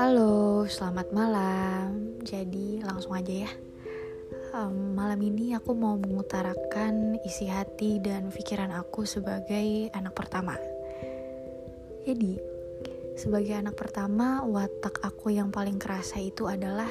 [0.00, 2.16] Halo, selamat malam.
[2.24, 3.52] Jadi langsung aja ya.
[4.56, 10.56] Um, malam ini aku mau mengutarakan isi hati dan pikiran aku sebagai anak pertama.
[12.08, 12.40] Jadi,
[13.20, 16.88] sebagai anak pertama, watak aku yang paling kerasa itu adalah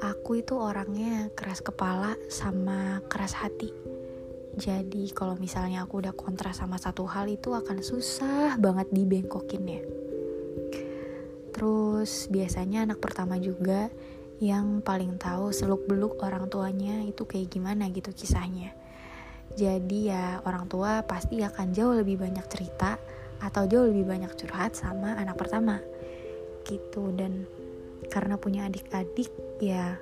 [0.00, 3.89] aku itu orangnya keras kepala sama keras hati.
[4.60, 9.80] Jadi kalau misalnya aku udah kontra sama satu hal itu akan susah banget dibengkokinnya.
[11.56, 13.88] Terus biasanya anak pertama juga
[14.36, 18.76] yang paling tahu seluk-beluk orang tuanya itu kayak gimana gitu kisahnya.
[19.56, 23.00] Jadi ya orang tua pasti akan jauh lebih banyak cerita
[23.40, 25.80] atau jauh lebih banyak curhat sama anak pertama
[26.68, 27.48] gitu dan
[28.12, 29.32] karena punya adik-adik
[29.64, 29.96] ya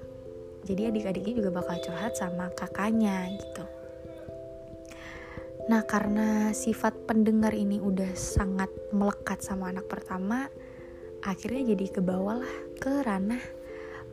[0.66, 3.77] jadi adik-adiknya juga bakal curhat sama kakaknya gitu.
[5.68, 10.48] Nah karena sifat pendengar ini udah sangat melekat sama anak pertama,
[11.20, 12.48] akhirnya jadi kebawalah
[12.80, 13.44] ke ranah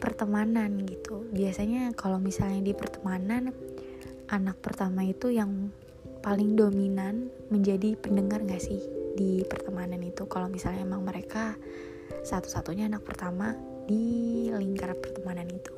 [0.04, 1.24] pertemanan gitu.
[1.32, 3.56] Biasanya kalau misalnya di pertemanan
[4.28, 5.72] anak pertama itu yang
[6.20, 8.84] paling dominan menjadi pendengar gak sih
[9.16, 10.28] di pertemanan itu?
[10.28, 11.56] Kalau misalnya emang mereka
[12.28, 15.74] satu-satunya anak pertama di lingkar pertemanan itu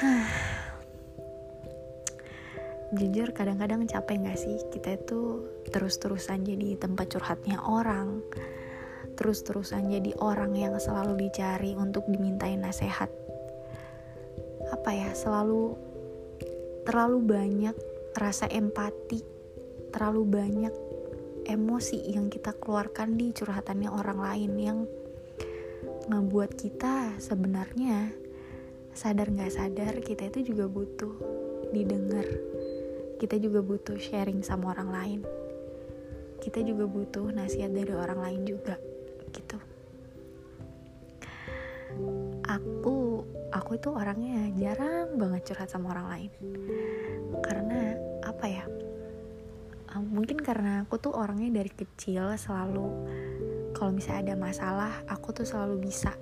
[2.96, 4.56] jujur kadang-kadang capek gak sih?
[4.70, 8.22] Kita itu terus-terusan jadi tempat curhatnya orang.
[9.14, 13.10] Terus-terusan jadi orang yang selalu dicari untuk dimintain nasihat.
[14.72, 15.76] Apa ya selalu
[16.88, 17.76] terlalu banyak
[18.16, 19.22] rasa empati
[19.90, 20.74] terlalu banyak
[21.46, 24.78] emosi yang kita keluarkan di curhatannya orang lain yang
[26.06, 28.10] ngebuat kita sebenarnya
[28.94, 31.14] sadar nggak sadar kita itu juga butuh
[31.70, 32.26] didengar
[33.20, 35.20] kita juga butuh sharing sama orang lain.
[36.40, 38.80] Kita juga butuh nasihat dari orang lain juga
[39.28, 39.60] gitu.
[42.48, 43.20] Aku
[43.52, 46.30] aku itu orangnya jarang banget curhat sama orang lain.
[47.44, 47.92] Karena
[48.24, 48.64] apa ya?
[50.00, 52.88] Mungkin karena aku tuh orangnya dari kecil selalu
[53.76, 56.16] kalau misalnya ada masalah aku tuh selalu bisa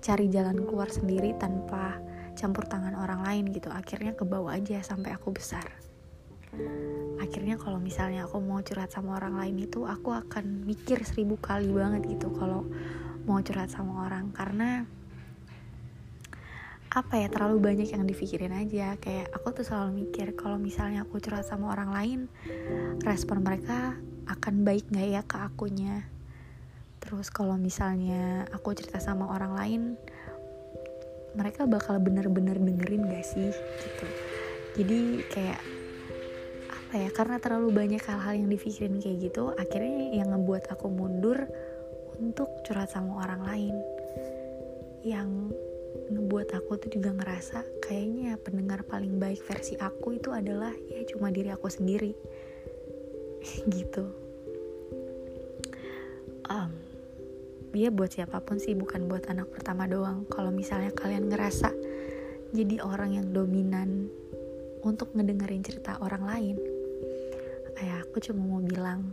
[0.00, 2.00] cari jalan keluar sendiri tanpa
[2.40, 3.68] campur tangan orang lain gitu.
[3.68, 5.91] Akhirnya ke bawah aja sampai aku besar
[7.22, 11.70] akhirnya kalau misalnya aku mau curhat sama orang lain itu aku akan mikir seribu kali
[11.72, 12.68] banget gitu kalau
[13.24, 14.34] mau curhat sama orang.
[14.34, 14.84] Karena
[16.92, 19.00] apa ya terlalu banyak yang dipikirin aja.
[19.00, 22.20] Kayak aku tuh selalu mikir kalau misalnya aku curhat sama orang lain
[23.00, 23.96] respon mereka
[24.28, 26.04] akan baik nggak ya ke akunya?
[27.02, 29.82] Terus kalau misalnya aku cerita sama orang lain
[31.32, 33.50] mereka bakal bener-bener dengerin gak sih?
[33.56, 34.06] Gitu.
[34.76, 35.00] Jadi
[35.32, 35.60] kayak
[36.92, 41.48] apa ya karena terlalu banyak hal-hal yang dipikirin kayak gitu akhirnya yang ngebuat aku mundur
[42.20, 43.74] untuk curhat sama orang lain.
[45.00, 45.56] Yang
[46.12, 51.32] ngebuat aku tuh juga ngerasa kayaknya pendengar paling baik versi aku itu adalah ya cuma
[51.32, 52.12] diri aku sendiri.
[53.72, 54.04] Gitu.
[56.52, 56.76] Um,
[57.72, 60.28] ya buat siapa pun sih bukan buat anak pertama doang.
[60.28, 61.72] Kalau misalnya kalian ngerasa
[62.52, 64.12] jadi orang yang dominan
[64.84, 66.71] untuk ngedengerin cerita orang lain
[67.82, 69.10] kayak aku cuma mau bilang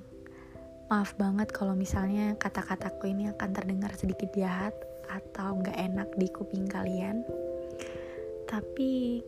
[0.93, 4.77] maaf banget kalau misalnya kata-kataku ini akan terdengar sedikit jahat
[5.09, 7.25] atau nggak enak di kuping kalian.
[8.45, 9.25] Tapi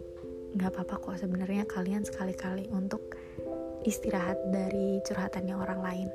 [0.53, 3.17] nggak apa-apa kok sebenarnya kalian sekali-kali untuk
[3.81, 6.09] istirahat dari curhatannya orang lain.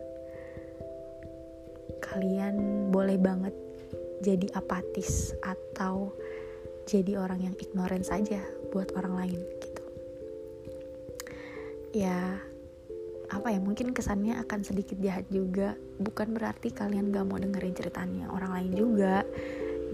[1.99, 3.55] Kalian boleh banget
[4.23, 6.15] jadi apatis atau
[6.87, 8.39] jadi orang yang ignoran saja
[8.71, 9.83] buat orang lain gitu.
[11.91, 12.39] Ya
[13.47, 15.79] apa ya mungkin kesannya akan sedikit jahat juga.
[16.03, 19.23] Bukan berarti kalian gak mau dengerin ceritanya orang lain juga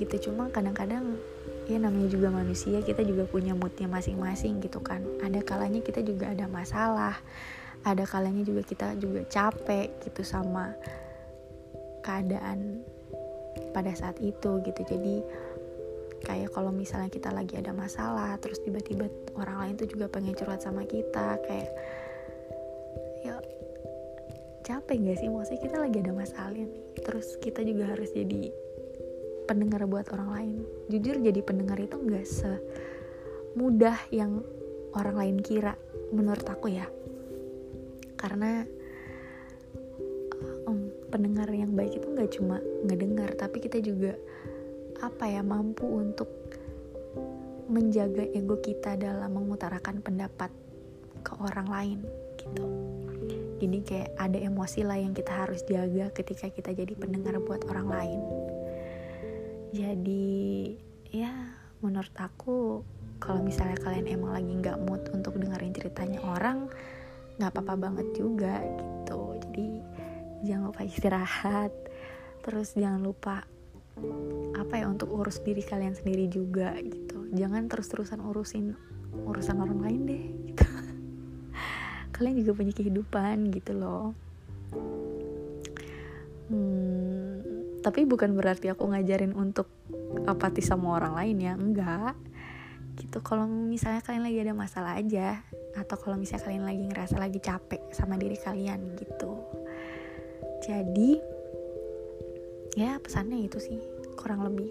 [0.00, 0.32] gitu.
[0.32, 1.20] Cuma kadang-kadang
[1.68, 5.04] ya namanya juga manusia kita juga punya moodnya masing-masing gitu kan.
[5.20, 7.20] Ada kalanya kita juga ada masalah
[7.84, 10.72] ada kalanya juga kita juga capek gitu sama
[12.00, 12.80] keadaan
[13.76, 14.80] pada saat itu gitu.
[14.80, 15.20] Jadi
[16.24, 20.64] kayak kalau misalnya kita lagi ada masalah terus tiba-tiba orang lain tuh juga pengen curhat
[20.64, 21.68] sama kita kayak
[24.62, 25.28] capek gak sih?
[25.28, 26.70] Maksudnya kita lagi ada masalah nih.
[27.02, 28.50] Terus kita juga harus jadi
[29.50, 30.56] pendengar buat orang lain.
[30.88, 34.40] Jujur jadi pendengar itu gak semudah yang
[34.94, 35.74] orang lain kira
[36.14, 36.86] menurut aku ya.
[38.16, 38.62] Karena
[40.66, 44.14] um, pendengar yang baik itu gak cuma ngedengar tapi kita juga
[45.02, 46.30] apa ya mampu untuk
[47.66, 50.50] menjaga ego kita dalam mengutarakan pendapat
[51.22, 51.98] ke orang lain
[52.38, 52.66] gitu
[53.62, 57.86] jadi kayak ada emosi lah yang kita harus jaga ketika kita jadi pendengar buat orang
[57.86, 58.20] lain.
[59.70, 60.74] Jadi
[61.14, 61.30] ya
[61.78, 62.82] menurut aku
[63.22, 66.66] kalau misalnya kalian emang lagi nggak mood untuk dengerin ceritanya orang
[67.38, 69.38] nggak apa-apa banget juga gitu.
[69.46, 69.68] Jadi
[70.42, 71.72] jangan lupa istirahat.
[72.42, 73.46] Terus jangan lupa
[74.58, 77.30] apa ya untuk urus diri kalian sendiri juga gitu.
[77.30, 78.74] Jangan terus-terusan urusin
[79.22, 80.71] urusan orang lain deh gitu
[82.22, 84.14] kalian juga punya kehidupan gitu loh.
[86.46, 87.42] Hmm,
[87.82, 89.66] tapi bukan berarti aku ngajarin untuk
[90.30, 92.14] apatis sama orang lain ya enggak.
[92.94, 95.42] Gitu kalau misalnya kalian lagi ada masalah aja
[95.74, 99.34] atau kalau misalnya kalian lagi ngerasa lagi capek sama diri kalian gitu.
[100.62, 101.18] Jadi
[102.78, 103.82] ya pesannya itu sih
[104.14, 104.70] kurang lebih.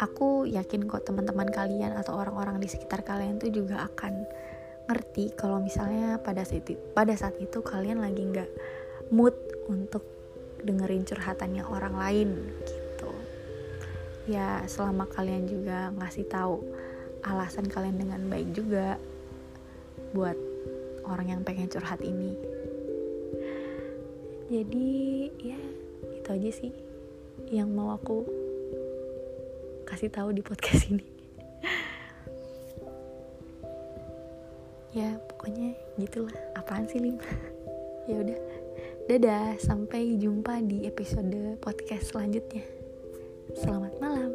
[0.00, 4.24] Aku yakin kok teman-teman kalian atau orang-orang di sekitar kalian tuh juga akan
[4.88, 8.48] ngerti kalau misalnya pada saat itu, pada saat itu kalian lagi nggak
[9.12, 9.36] mood
[9.68, 10.00] untuk
[10.64, 12.28] dengerin curhatannya orang lain
[12.64, 13.12] gitu.
[14.24, 16.64] Ya selama kalian juga ngasih tahu
[17.20, 18.96] alasan kalian dengan baik juga
[20.16, 20.36] buat
[21.04, 22.32] orang yang pengen curhat ini.
[24.48, 25.60] Jadi ya
[26.16, 26.72] itu aja sih
[27.52, 28.24] yang mau aku
[29.84, 31.17] kasih tahu di podcast ini
[34.98, 36.34] ya pokoknya gitulah.
[36.58, 37.18] Apaan sih lim?
[38.08, 38.40] Ya udah.
[39.04, 42.64] Dadah sampai jumpa di episode podcast selanjutnya.
[43.52, 44.32] Selamat malam